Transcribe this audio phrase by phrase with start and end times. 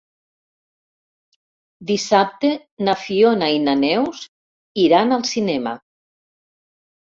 [1.91, 2.51] Dissabte
[2.87, 4.23] na Fiona i na Neus
[4.87, 5.77] iran al cinema.